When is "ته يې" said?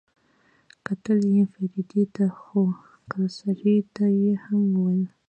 3.95-4.33